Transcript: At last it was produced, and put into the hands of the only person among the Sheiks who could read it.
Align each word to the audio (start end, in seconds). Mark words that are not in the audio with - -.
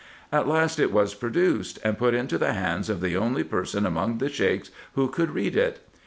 At 0.31 0.47
last 0.47 0.79
it 0.79 0.91
was 0.91 1.13
produced, 1.13 1.77
and 1.83 1.95
put 1.95 2.15
into 2.15 2.39
the 2.39 2.53
hands 2.53 2.89
of 2.89 3.01
the 3.01 3.15
only 3.15 3.43
person 3.43 3.85
among 3.85 4.17
the 4.17 4.29
Sheiks 4.29 4.71
who 4.95 5.07
could 5.09 5.29
read 5.29 5.55
it. 5.55 5.87